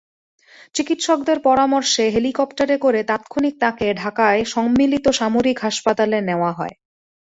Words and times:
চিকিৎসকদের 0.75 1.37
পরামর্শে 1.39 2.03
হেলিকপ্টারে 2.09 2.75
করে 2.77 2.99
তাৎক্ষণিক 3.03 3.55
তাঁকে 3.59 3.87
ঢাকায় 3.93 4.41
সম্মিলিত 4.45 5.05
সামরিক 5.19 5.57
হাসপাতালে 5.59 6.17
নেওয়া 6.29 6.51
হয়। 6.53 6.75